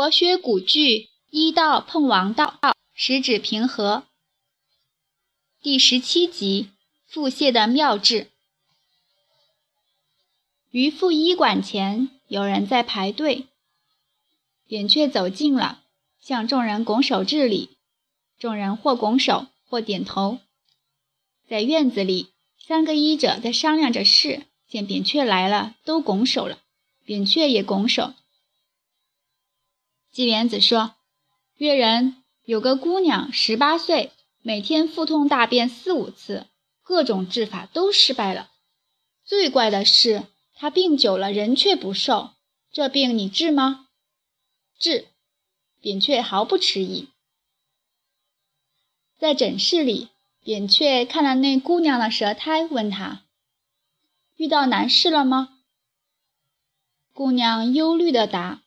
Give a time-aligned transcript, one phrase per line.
[0.00, 2.58] 国学古句医道碰王道，
[2.94, 4.04] 十指平和。
[5.60, 6.70] 第十七集
[7.06, 8.30] 腹泻的妙治。
[10.70, 13.48] 于妇医馆前有人在排队，
[14.66, 15.82] 扁鹊走近了，
[16.18, 17.76] 向众人拱手致礼。
[18.38, 20.38] 众人或拱手，或点头。
[21.46, 26.58] 在院子里，三个医者在商量着事，见扁鹊来了，都拱手了。
[27.04, 28.14] 扁鹊也拱手。
[30.10, 30.96] 季莲子说
[31.56, 36.46] ：“越人有个姑娘，十八岁，每天腹痛大便四五次，
[36.82, 38.50] 各种治法都失败了。
[39.24, 42.30] 最怪的是，她病久了，人却不瘦。
[42.72, 43.86] 这病你治吗？”
[44.78, 45.06] 治。
[45.80, 47.08] 扁鹊毫不迟疑。
[49.16, 50.08] 在诊室里，
[50.42, 53.22] 扁鹊看了那姑娘的舌苔，问她
[54.36, 55.60] ：“遇到难事了吗？”
[57.14, 58.62] 姑娘忧虑地答。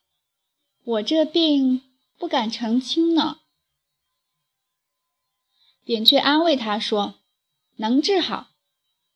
[0.86, 1.82] 我这病
[2.18, 3.40] 不敢澄清呢。
[5.86, 7.16] 扁鹊安慰他说
[7.78, 8.48] ：“能治好。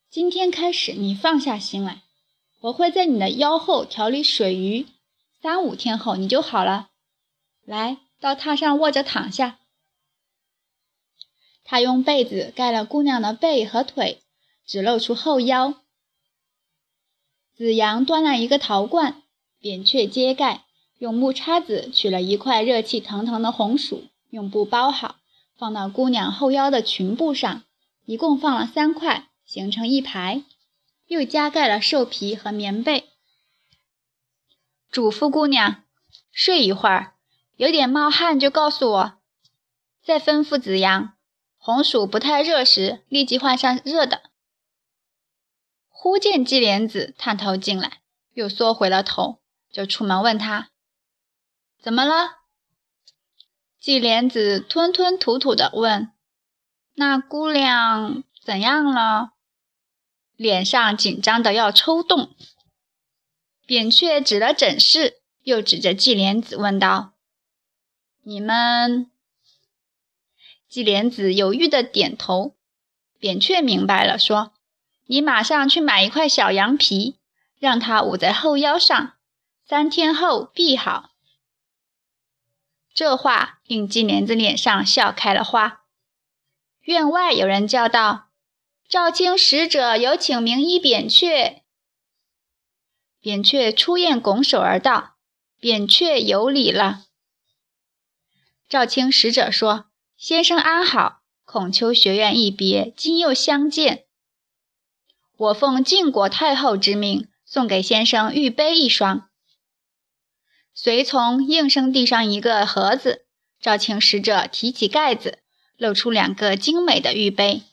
[0.08, 2.04] 今天开始，你放下心来，
[2.60, 4.86] 我会在你的腰后调理水鱼，
[5.42, 6.88] 三五天后你就好了。
[7.66, 9.58] 来到榻上卧着躺下。”
[11.64, 14.22] 他用被子盖了姑娘的背和腿，
[14.64, 15.74] 只露出后腰。
[17.54, 19.22] 子阳端来一个陶罐，
[19.58, 20.64] 扁鹊揭盖。
[20.98, 25.16] 用木叉子取了一块热气腾腾的红薯，用布包好，
[25.56, 27.62] 放到姑娘后腰的裙布上，
[28.04, 30.44] 一共放了三块，形成一排。
[31.06, 33.08] 又加盖了兽皮和棉被，
[34.90, 35.84] 嘱咐姑娘
[36.30, 37.14] 睡一会儿，
[37.56, 39.14] 有点冒汗就告诉我。
[40.02, 41.14] 再吩咐子阳，
[41.56, 44.24] 红薯不太热时，立即换上热的。
[45.88, 48.02] 忽见季莲子探头进来，
[48.34, 49.38] 又缩回了头，
[49.72, 50.68] 就出门问他。
[51.80, 52.38] 怎么了？
[53.80, 56.12] 季莲子吞吞吐吐地问
[56.94, 59.30] ：“那姑娘怎样了？”
[60.36, 62.34] 脸上紧张的要抽动。
[63.64, 67.12] 扁鹊指了诊室，又指着季莲子问道
[68.24, 69.10] ：“你们？”
[70.68, 72.56] 季莲子犹豫的点头。
[73.18, 74.52] 扁鹊明白了，说
[75.06, 77.18] ：“你马上去买一块小羊皮，
[77.58, 79.14] 让它捂在后腰上，
[79.64, 81.07] 三天后必好。”
[82.98, 85.82] 这话令季莲子脸上笑开了花。
[86.80, 88.30] 院外有人叫道
[88.90, 91.62] ：“赵卿使者有请名医扁鹊。”
[93.22, 95.14] 扁鹊出宴拱手而道
[95.60, 97.04] ：“扁鹊有礼了。”
[98.68, 99.84] 赵卿使者说
[100.18, 104.06] ：“先生安好，孔丘学院一别，今又相见。
[105.36, 109.27] 我奉晋国太后之命，送给先生玉杯一双。”
[110.80, 113.26] 随从应声递上一个盒子，
[113.60, 115.40] 赵卿使者提起盖子，
[115.76, 117.64] 露出两个精美的玉杯，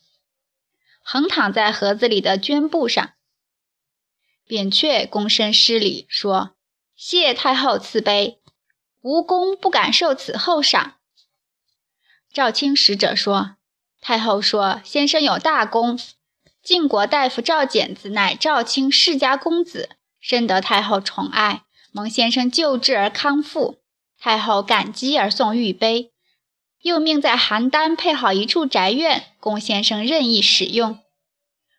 [1.03, 3.11] 横躺在盒子里的绢布上。
[4.47, 6.55] 扁鹊躬身施礼说
[6.97, 8.41] ：“谢太后赐杯，
[9.01, 10.95] 无功不敢受此厚赏。”
[12.33, 13.57] 赵卿使者说
[14.01, 15.99] ：“太后说先生有大功，
[16.63, 21.61] 晋国大夫赵简子乃赵卿世家公子，深得太后宠爱。”
[21.95, 23.77] 蒙先生救治而康复，
[24.19, 26.11] 太后感激而送玉杯，
[26.81, 30.99] 又命在邯郸配好一处宅院，供先生任意使用。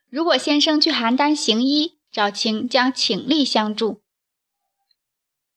[0.09, 4.01] 如果先生去邯郸行医，赵卿将倾力相助。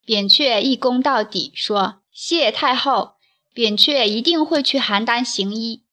[0.04, 3.14] 扁鹊一躬到底，说：“谢太后，
[3.54, 5.84] 扁鹊一定会去邯郸行医。”